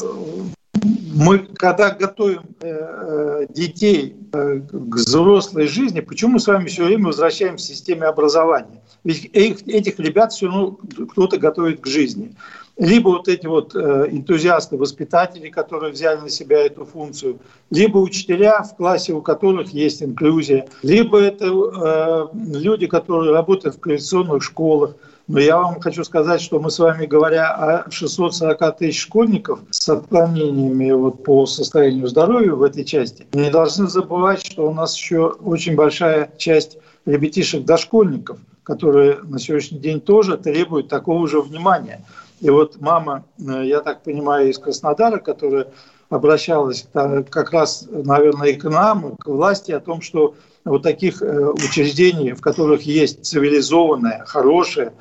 [1.13, 7.08] мы, когда готовим э, детей э, к взрослой жизни, почему мы с вами все время
[7.08, 8.82] возвращаемся к системе образования?
[9.04, 10.71] Ведь этих ребят все равно
[11.12, 12.36] кто-то готовит к жизни
[12.77, 18.63] либо вот эти вот э, энтузиасты, воспитатели, которые взяли на себя эту функцию, либо учителя,
[18.63, 24.95] в классе у которых есть инклюзия, либо это э, люди, которые работают в коррекционных школах.
[25.27, 29.89] Но я вам хочу сказать, что мы с вами, говоря о 640 тысяч школьников с
[29.89, 35.29] отклонениями вот по состоянию здоровья в этой части, не должны забывать, что у нас еще
[35.29, 42.05] очень большая часть ребятишек-дошкольников, которые на сегодняшний день тоже требуют такого же внимания.
[42.41, 45.67] И вот мама, э, я так понимаю, из Краснодара, которая
[46.10, 51.21] обращалась как раз, наверное, и к нам, и к власти о том, что вот таких
[51.21, 54.93] э, учреждений, в которых есть цивилизованная, хорошая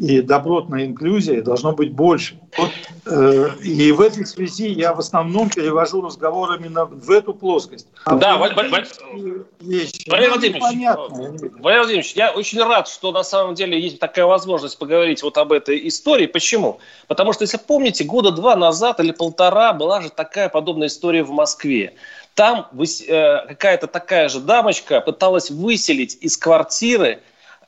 [0.00, 2.40] и добротная инклюзия должно быть больше.
[2.56, 2.70] Вот,
[3.04, 7.86] э, и в этой связи я в основном перевожу разговор именно в эту плоскость.
[8.06, 14.24] А да, Валерий Владимирович, Валерий Владимирович, я очень рад, что на самом деле есть такая
[14.24, 16.26] возможность поговорить вот об этой истории.
[16.26, 16.80] Почему?
[17.06, 21.30] Потому что, если помните, года два назад или полтора была же такая подобная история в
[21.30, 21.92] Москве.
[22.34, 27.20] Там э, какая-то такая же дамочка пыталась выселить из квартиры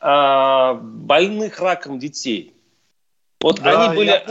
[0.03, 2.55] э, больных раком детей.
[3.41, 4.25] Вот да, они были,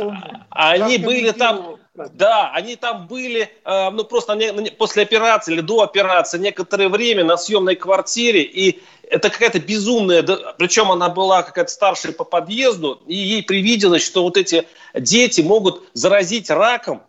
[0.50, 1.78] они были там,
[2.14, 4.38] да, они там были, э, ну просто
[4.78, 10.54] после операции или до операции некоторое время на съемной квартире, и это какая-то безумная, да,
[10.58, 15.84] причем она была какая-то старшая по подъезду, и ей привиделось, что вот эти дети могут
[15.94, 17.04] заразить раком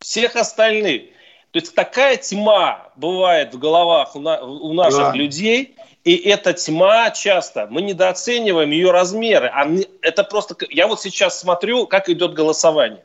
[0.00, 1.02] всех остальных.
[1.50, 5.12] То есть такая тьма бывает в головах у, на, у наших да.
[5.12, 9.48] людей, и эта тьма часто, мы недооцениваем ее размеры.
[9.48, 10.54] Они, это просто...
[10.68, 13.02] Я вот сейчас смотрю, как идет голосование.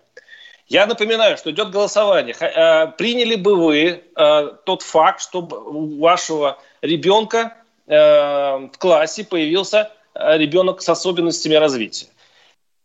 [0.67, 2.35] Я напоминаю, что идет голосование.
[2.39, 7.55] Э, приняли бы вы э, тот факт, что у вашего ребенка
[7.87, 12.07] э, в классе появился ребенок с особенностями развития?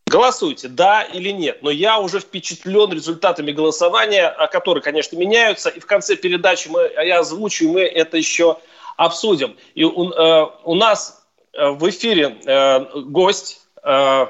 [0.06, 1.62] Голосуйте, да или нет.
[1.62, 5.70] Но я уже впечатлен результатами голосования, которые, конечно, меняются.
[5.70, 8.58] И в конце передачи мы, я озвучу, мы это еще
[8.96, 9.56] обсудим.
[9.74, 14.26] И у, э, у нас э, в эфире э, гость, э,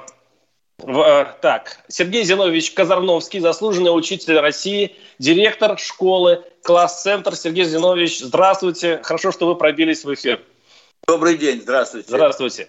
[0.78, 7.36] в, э, так, Сергей Зинович Казарновский, заслуженный учитель России, директор школы «Класс-центр».
[7.36, 9.00] Сергей Зинович, здравствуйте.
[9.02, 10.40] Хорошо, что вы пробились в эфир.
[11.06, 12.08] Добрый день, здравствуйте.
[12.08, 12.68] Здравствуйте.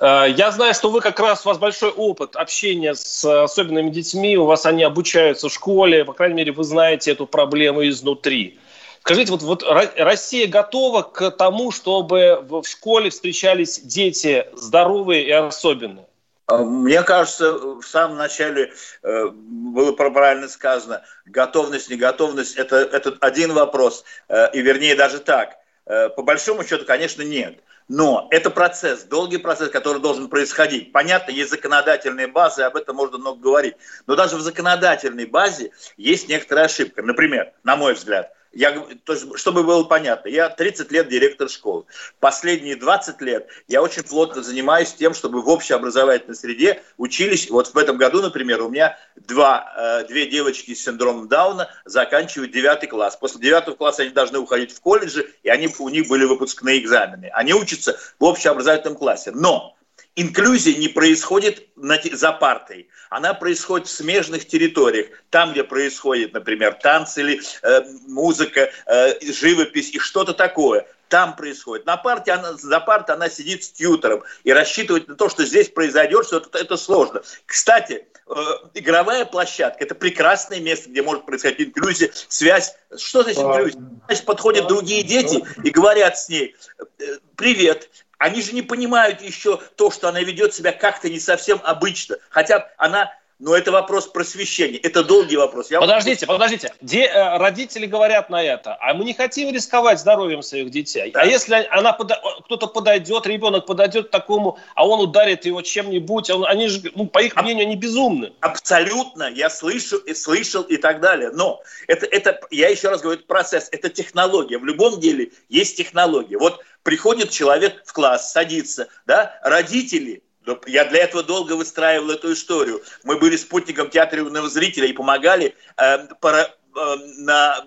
[0.00, 4.36] Э, я знаю, что вы как раз, у вас большой опыт общения с особенными детьми,
[4.36, 8.58] у вас они обучаются в школе, по крайней мере, вы знаете эту проблему изнутри.
[9.00, 9.64] Скажите, вот, вот
[9.96, 16.06] Россия готова к тому, чтобы в школе встречались дети здоровые и особенные?
[16.46, 23.52] А, мне кажется, в самом начале э, было правильно сказано, готовность, неготовность– это, это один
[23.52, 25.56] вопрос, э, и вернее даже так.
[25.86, 27.60] Э, по большому счету, конечно, нет.
[27.88, 30.92] Но это процесс, долгий процесс, который должен происходить.
[30.92, 33.74] Понятно, есть законодательные базы, об этом можно много говорить.
[34.06, 37.02] Но даже в законодательной базе есть некоторая ошибка.
[37.02, 38.72] Например, на мой взгляд– я,
[39.04, 41.84] то есть, чтобы было понятно, я 30 лет директор школы.
[42.18, 47.48] Последние 20 лет я очень плотно занимаюсь тем, чтобы в общеобразовательной среде учились.
[47.48, 52.50] Вот в этом году, например, у меня два, э, две девочки с синдромом Дауна заканчивают
[52.50, 53.16] 9 класс.
[53.16, 57.30] После 9 класса они должны уходить в колледжи, и они, у них были выпускные экзамены.
[57.32, 59.30] Они учатся в общеобразовательном классе.
[59.32, 59.76] Но
[60.16, 67.20] инклюзия не происходит за партой она происходит в смежных территориях, там, где происходит, например, танцы
[67.20, 70.86] или э, музыка, э, живопись и что-то такое.
[71.08, 71.86] Там происходит.
[71.86, 75.68] На парте она, за партой она сидит с тьютером и рассчитывать на то, что здесь
[75.68, 77.22] произойдет, что это, это сложно.
[77.46, 78.32] Кстати, э,
[78.74, 82.76] игровая площадка– это прекрасное место, где может происходить инклюзия, связь.
[82.96, 83.82] Что значит инклюзия?
[84.06, 87.90] Значит, подходят другие дети и говорят с ней, «Э, привет,
[88.20, 92.18] они же не понимают еще то, что она ведет себя как-то не совсем обычно.
[92.28, 94.78] Хотя она но это вопрос просвещения.
[94.78, 95.70] Это долгий вопрос.
[95.70, 96.36] Я подождите, вам...
[96.36, 96.72] подождите.
[96.82, 101.10] Де, э, родители говорят на это, а мы не хотим рисковать здоровьем своих детей.
[101.10, 101.22] Да.
[101.22, 102.20] А если она пода...
[102.44, 107.06] кто-то подойдет, ребенок подойдет к такому, а он ударит его чем-нибудь, он, они же, ну,
[107.06, 108.34] по их мнению, они безумны.
[108.40, 111.30] Абсолютно, я слышу и слышал и так далее.
[111.32, 114.58] Но это, это, я еще раз говорю, процесс, это технология.
[114.58, 116.36] В любом деле есть технология.
[116.36, 120.22] Вот приходит человек в класс, садится, да, родители
[120.66, 122.82] я для этого долго выстраивал эту историю.
[123.04, 127.64] Мы были спутником театра юного зрителя и помогали э, пара, э, на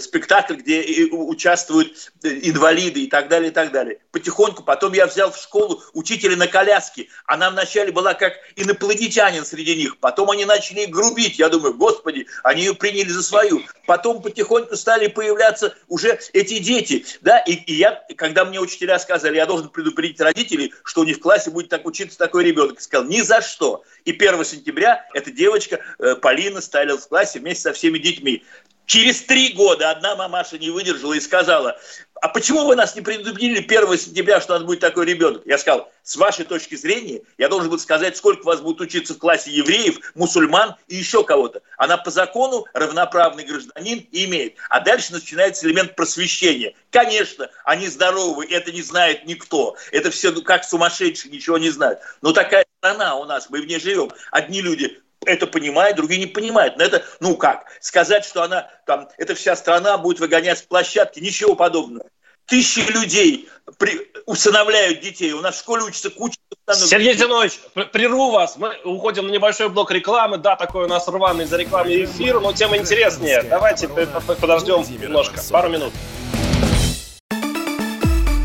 [0.00, 3.98] спектакль, где участвуют инвалиды и так далее, и так далее.
[4.14, 4.62] Потихоньку.
[4.62, 7.08] Потом я взял в школу учителя на коляске.
[7.26, 9.98] Она вначале была как инопланетянин среди них.
[9.98, 11.38] Потом они начали грубить.
[11.38, 13.62] Я думаю, господи, они ее приняли за свою.
[13.86, 17.04] Потом потихоньку стали появляться уже эти дети.
[17.20, 17.40] Да?
[17.40, 21.20] И, и я, когда мне учителя сказали, я должен предупредить родителей, что у них в
[21.20, 23.82] классе будет так учиться такой ребенок, сказал, ни за что.
[24.04, 28.44] И 1 сентября эта девочка э, Полина стояла в классе вместе со всеми детьми.
[28.86, 31.78] Через три года одна мамаша не выдержала и сказала,
[32.20, 35.42] а почему вы нас не предупредили 1 сентября, что у нас будет такой ребенок?
[35.46, 39.18] Я сказал, с вашей точки зрения, я должен был сказать, сколько вас будет учиться в
[39.18, 41.62] классе евреев, мусульман и еще кого-то.
[41.76, 44.56] Она по закону равноправный гражданин имеет.
[44.68, 46.74] А дальше начинается элемент просвещения.
[46.90, 49.76] Конечно, они здоровы, это не знает никто.
[49.92, 52.00] Это все ну, как сумасшедшие, ничего не знают.
[52.22, 54.10] Но такая страна у нас, мы в ней живем.
[54.30, 56.76] Одни люди это понимают, другие не понимают.
[56.76, 61.20] Но это, ну как, сказать, что она там, эта вся страна будет выгонять с площадки,
[61.20, 62.06] ничего подобного.
[62.46, 63.48] Тысячи людей
[63.78, 65.32] при, усыновляют детей.
[65.32, 66.36] У нас в школе учится куча...
[66.72, 67.58] Сергей Зинович,
[67.92, 68.56] прерву вас.
[68.56, 70.38] Мы уходим на небольшой блок рекламы.
[70.38, 73.42] Да, такой у нас рваный за рекламный эфир, но тема интереснее.
[73.42, 75.92] Давайте подождем немножко, пару минут.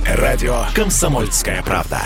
[0.05, 2.01] Радио «Комсомольская правда».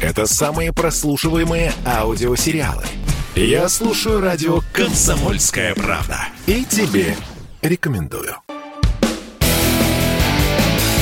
[0.00, 2.84] Это самые прослушиваемые аудиосериалы–
[3.36, 6.16] я слушаю радио «Комсомольская правда»
[6.46, 7.14] и тебе
[7.62, 8.34] рекомендую.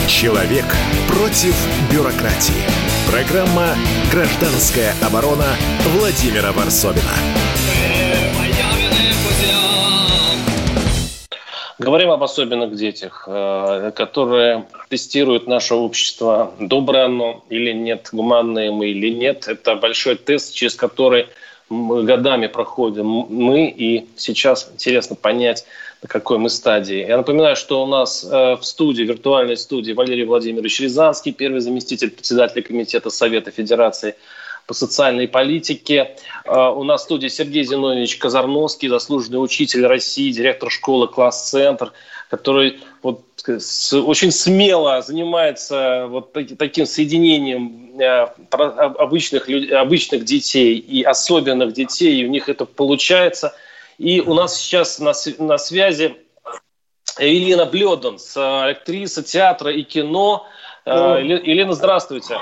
[0.08, 0.64] Человек
[1.08, 1.54] против
[1.90, 2.62] бюрократии.
[3.10, 3.74] Программа
[4.12, 5.56] «Гражданская оборона»
[5.96, 7.02] Владимира Варсовина.
[11.78, 18.88] Говорим об особенных детях, э, которые тестируют наше общество, доброе оно или нет, гуманное мы
[18.88, 19.46] или нет.
[19.46, 21.28] Это большой тест, через который
[21.70, 25.64] годами проходим мы, и сейчас интересно понять,
[26.02, 27.06] на какой мы стадии.
[27.06, 32.10] Я напоминаю, что у нас э, в студии, виртуальной студии Валерий Владимирович Рязанский, первый заместитель
[32.10, 34.14] председателя Комитета Совета Федерации
[34.66, 36.16] по социальной политике.
[36.44, 41.92] Э, у нас в студии Сергей Зинович Казарновский, заслуженный учитель России, директор школы «Класс-центр»,
[42.30, 52.20] который вот очень смело занимается вот таким соединением э, обычных, обычных детей и особенных детей,
[52.20, 53.54] и у них это получается.
[53.96, 56.16] И у нас сейчас на, на связи
[57.18, 60.46] Елена Блёдан, актриса театра и кино.
[60.84, 62.38] Э, Елена, здравствуйте.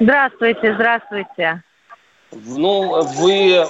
[0.00, 1.62] Здравствуйте, здравствуйте.
[2.32, 3.66] Ну, вы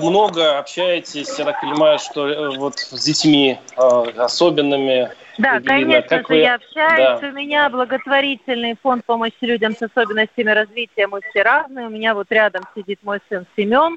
[0.00, 3.80] много общаетесь, я так понимаю, что э, вот с детьми э,
[4.16, 5.10] особенными.
[5.38, 6.36] Да, конечно как же, вы...
[6.36, 7.20] я общаюсь.
[7.20, 7.28] Да.
[7.28, 11.06] У меня благотворительный фонд помощи людям с особенностями развития.
[11.06, 11.86] Мы все разные.
[11.86, 13.96] У меня вот рядом сидит мой сын Семен.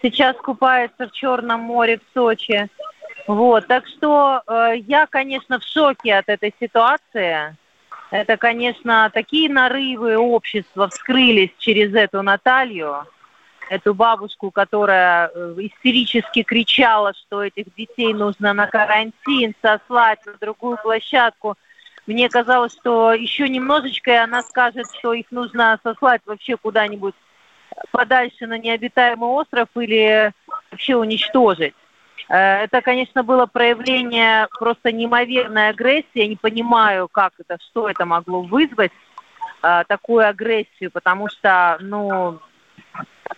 [0.00, 2.68] Сейчас купается в Черном море в Сочи.
[3.26, 7.56] Вот, так что э, я, конечно, в шоке от этой ситуации.
[8.10, 13.06] Это, конечно, такие нарывы общества вскрылись через эту Наталью
[13.68, 20.78] эту бабушку, которая э, истерически кричала, что этих детей нужно на карантин сослать на другую
[20.82, 21.56] площадку.
[22.06, 27.14] Мне казалось, что еще немножечко, и она скажет, что их нужно сослать вообще куда-нибудь
[27.90, 30.32] подальше на необитаемый остров или
[30.70, 31.74] вообще уничтожить.
[32.28, 36.06] Э, это, конечно, было проявление просто неимоверной агрессии.
[36.14, 38.92] Я не понимаю, как это, что это могло вызвать,
[39.62, 42.38] э, такую агрессию, потому что, ну,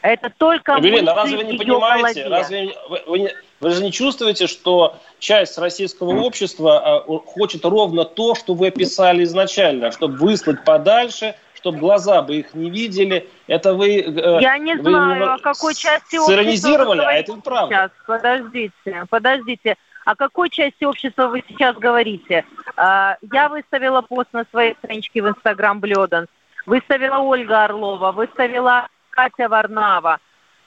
[0.02, 4.96] это только Эвелина, разве вы не понимаете, разве вы, вы, вы же не чувствуете, что
[5.18, 11.78] часть российского общества а, хочет ровно то, что вы описали изначально, чтобы выслать подальше, чтобы
[11.78, 13.28] глаза бы их не видели.
[13.46, 14.00] Это вы...
[14.00, 17.74] Э, Я не вы, знаю, о какой части общества а это правда.
[17.74, 19.76] Сейчас, подождите, подождите.
[20.06, 22.44] О какой части общества вы сейчас говорите?
[22.76, 26.28] А, я выставила пост на своей страничке в Инстаграм Блёданс.
[26.66, 30.18] Выставила Ольга Орлова, выставила Катя Варнава.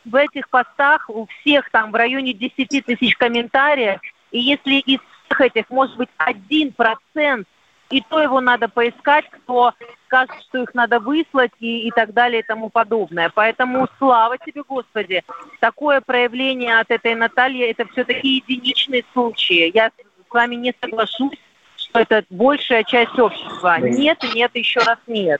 [0.06, 4.00] В этих постах у всех там в районе 10 тысяч комментариев,
[4.32, 7.48] и если из всех этих, может быть, один процент,
[7.94, 9.74] и то его надо поискать, кто
[10.08, 13.32] скажет, что их надо выслать и, и так далее и тому подобное.
[13.34, 15.24] Поэтому слава тебе, Господи,
[15.60, 19.72] такое проявление от этой Натальи, это все-таки единичные случаи.
[19.74, 21.38] Я с вами не соглашусь,
[21.76, 23.78] что это большая часть общества.
[23.80, 25.40] Нет, нет, еще раз нет.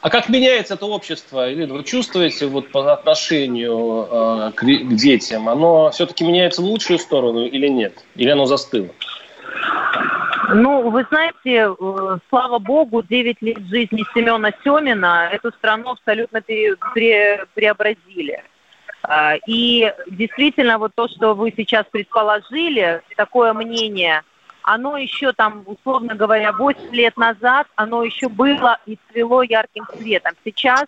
[0.00, 1.74] А как меняется это общество, Ирина?
[1.74, 5.48] Вы чувствуете вот по отношению э, к, к детям?
[5.48, 8.04] Оно все-таки меняется в лучшую сторону или нет?
[8.14, 8.88] Или оно застыло?
[10.48, 16.76] Ну, вы знаете, э, слава богу, 9 лет жизни Семена Семина эту страну абсолютно пере,
[16.94, 18.42] пере, преобразили.
[19.02, 24.22] А, и действительно, вот то, что вы сейчас предположили, такое мнение–
[24.66, 30.32] оно еще там, условно говоря, 8 лет назад, оно еще было и цвело ярким цветом.
[30.44, 30.86] Сейчас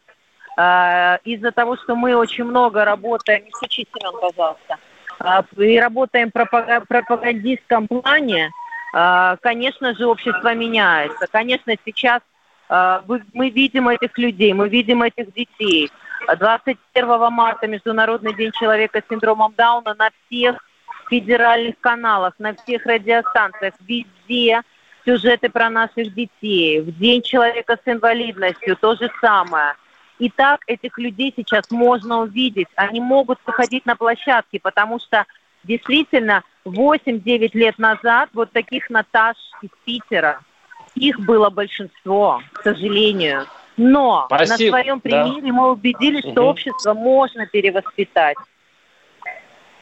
[0.56, 4.78] э, из-за того, что мы очень много работаем, не стучи, Семен, пожалуйста,
[5.20, 8.50] э, и работаем в пропагандистском плане,
[8.93, 11.26] конечно же, общество меняется.
[11.30, 12.22] Конечно, сейчас
[12.68, 15.91] э, мы видим этих людей, мы видим этих детей.
[16.26, 20.57] 21 марта Международный день человека с синдромом Дауна на всех
[21.09, 24.62] федеральных каналах, на всех радиостанциях, везде
[25.05, 26.80] сюжеты про наших детей.
[26.80, 29.74] В День человека с инвалидностью то же самое.
[30.18, 32.68] И так этих людей сейчас можно увидеть.
[32.74, 35.24] Они могут выходить на площадки, потому что
[35.68, 40.40] действительно 8-9 лет назад вот таких Наташ из Питера,
[40.94, 43.46] их было большинство, к сожалению.
[43.76, 44.50] Но Спасибо.
[44.50, 45.52] на своем примере да.
[45.52, 46.50] мы убедились, что угу.
[46.50, 48.36] общество можно перевоспитать.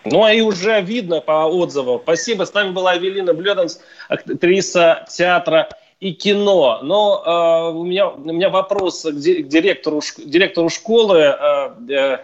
[0.04, 2.00] Ну, а и уже видно по отзывам.
[2.02, 2.44] Спасибо.
[2.44, 5.68] С нами была Эвелина Блёданс, актриса театра
[5.98, 6.80] и кино.
[6.82, 11.18] Но э, у, меня, у меня вопрос к, директору, директору школы.
[11.18, 12.18] Э, э,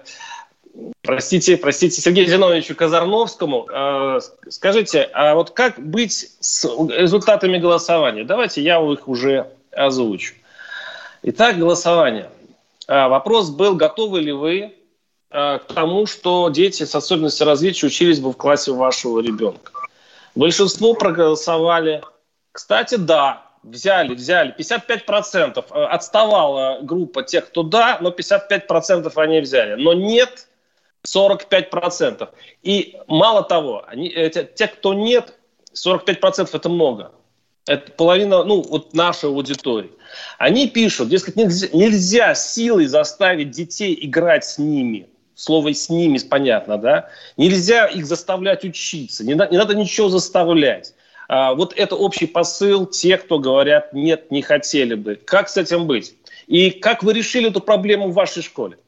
[1.03, 3.69] простите, простите, Сергею Зиновичу Казарновскому.
[3.71, 8.25] Э, скажите, а вот как быть с результатами голосования?
[8.25, 10.35] Давайте я их уже озвучу.
[11.23, 12.31] Итак, голосование.
[12.89, 14.75] А, вопрос был, готовы ли вы
[15.33, 19.73] Э, к тому, что дети с особенностями развития учились бы в классе вашего ребенка.
[20.35, 22.03] Большинство проголосовали.
[22.53, 24.55] Кстати, да, взяли, взяли.
[24.55, 29.81] 55% э, отставала группа тех, кто да, но 55% они взяли.
[29.81, 30.49] Но нет
[31.07, 32.29] 45%.
[32.63, 35.39] И мало того, они, те, те, кто нет,
[35.75, 37.13] 45% это много.
[37.67, 39.93] Это половина, ну, вот нашей аудитории.
[40.39, 46.79] Они пишут, дескать, нельзя, нельзя силой заставить детей играть с ними слово «с ними» понятно,
[46.79, 47.09] да?
[47.37, 50.95] Нельзя их заставлять учиться, не, не надо ничего заставлять.
[51.29, 55.17] А, вот это общий посыл тех, кто говорят «нет, не хотели бы».
[55.17, 56.15] Как с этим быть?
[56.47, 58.79] И как вы решили эту проблему в вашей школе?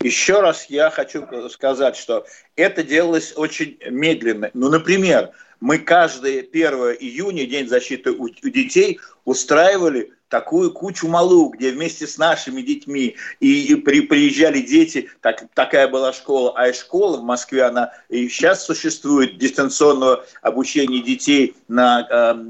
[0.00, 2.24] Еще раз я хочу сказать, что
[2.54, 4.50] это делалось очень медленно.
[4.54, 5.30] Ну, например,
[5.60, 12.18] мы каждое 1 июня, День защиты у детей, устраивали такую кучу малу, где вместе с
[12.18, 17.22] нашими детьми и, и при, приезжали дети, так, такая была школа, а и школа в
[17.22, 22.06] Москве, она и сейчас существует, дистанционного обучения детей на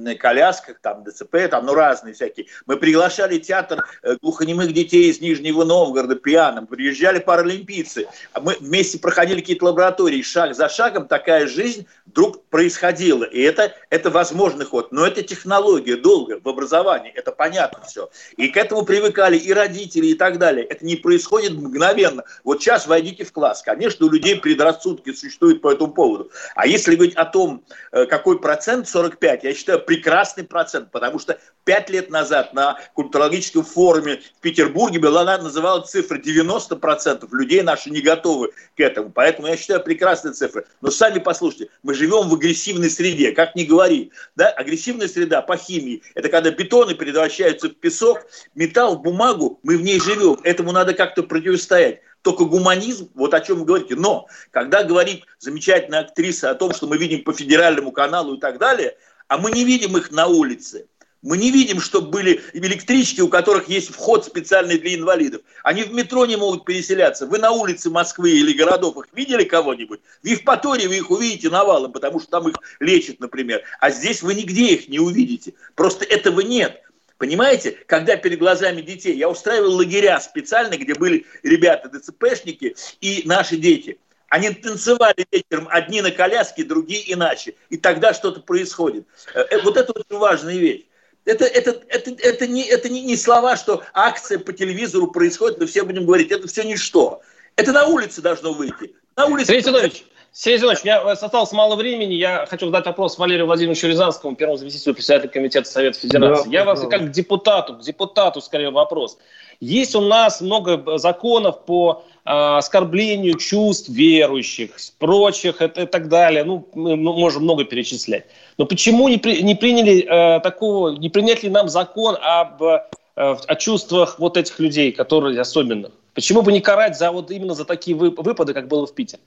[0.06, 2.46] э, колясках, там ДЦП, там, ну, разные всякие.
[2.66, 8.98] Мы приглашали театр э, глухонемых детей из Нижнего Новгорода пьяным, приезжали паралимпийцы, а мы вместе
[8.98, 14.92] проходили какие-то лаборатории, шаг за шагом такая жизнь вдруг происходила, и это, это возможный ход,
[14.92, 18.10] но это технология долго в образовании, это понятно понятно все.
[18.36, 20.64] И к этому привыкали и родители, и так далее.
[20.64, 22.24] Это не происходит мгновенно.
[22.44, 23.62] Вот сейчас войдите в класс.
[23.62, 26.30] Конечно, у людей предрассудки существуют по этому поводу.
[26.54, 31.38] А если говорить о том, э, какой процент, 45, я считаю, прекрасный процент, потому что
[31.68, 38.00] 5 лет назад на культурологическом форуме в Петербурге была называла цифра 90% людей наши не
[38.00, 39.10] готовы к этому.
[39.10, 40.64] Поэтому я считаю прекрасные цифры.
[40.80, 44.12] Но сами послушайте, мы живем в агрессивной среде, как ни говори.
[44.34, 44.48] Да?
[44.48, 48.20] Агрессивная среда по химии– это когда бетоны превращаются в песок,
[48.54, 50.38] металл, в бумагу, мы в ней живем.
[50.44, 52.00] Этому надо как-то противостоять.
[52.22, 53.94] Только гуманизм, вот о чем вы говорите.
[53.94, 58.56] Но, когда говорит замечательная актриса о том, что мы видим по федеральному каналу и так
[58.56, 58.96] далее,
[59.26, 60.86] а мы не видим их на улице,
[61.22, 65.42] мы не видим, чтобы были электрички, у которых есть вход специальный для инвалидов.
[65.64, 67.26] Они в метро не могут переселяться.
[67.26, 70.00] Вы на улице Москвы или городов их видели кого-нибудь?
[70.22, 73.62] В Евпатории вы их увидите навалом, потому что там их лечат, например.
[73.80, 75.54] А здесь вы нигде их не увидите.
[75.74, 76.82] Просто этого нет.
[77.18, 83.56] Понимаете, когда перед глазами детей, я устраивал лагеря специально, где были ребята ДЦПшники и наши
[83.56, 83.98] дети.
[84.28, 87.54] Они танцевали вечером, одни на коляске, другие иначе.
[87.70, 89.06] И тогда что-то происходит.
[89.34, 90.82] Э, э, вот это очень важная вещь.
[91.28, 95.66] Это, это, это, это, не, это не, не слова, что акция по телевизору происходит, мы
[95.66, 96.30] все будем говорить.
[96.30, 97.20] Это все ничто.
[97.56, 98.94] Это на улице должно выйти.
[99.14, 99.48] На улице...
[99.48, 102.14] Сергей Федорович, Сергей Зинович, у меня осталось мало времени.
[102.14, 106.44] Я хочу задать вопрос Валерию Владимировичу Рязанскому, первому заместителю председателя Комитета Совета Федерации.
[106.44, 106.86] Да, я вас да.
[106.86, 109.18] как к депутату, к депутату скорее вопрос.
[109.60, 116.44] Есть у нас много законов по э, оскорблению чувств верующих, прочих и, и так далее.
[116.44, 118.26] Ну, мы можем много перечислять.
[118.58, 122.80] Но почему не, при, не приняли э, такого, не принять ли нам закон об э,
[123.16, 125.92] о чувствах вот этих людей, которые особенных?
[126.14, 129.22] Почему бы не карать за вот именно за такие выпады, как было в Питере?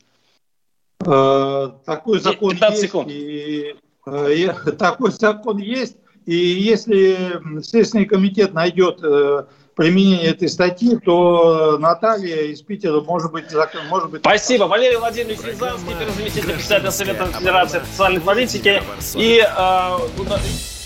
[1.05, 2.93] Э, такой закон есть.
[3.07, 3.75] И,
[4.05, 4.47] э, и,
[4.77, 5.97] такой закон есть.
[6.25, 9.45] И если Следственный комитет найдет э,
[9.75, 13.45] применения этой статьи, то Наталья из Питера может быть...
[13.89, 14.65] Может быть Спасибо.
[14.65, 18.81] Валерий Владимирович Рязанский, первый заместитель председателя Совета Федерации социальной политики.
[19.15, 19.97] И э,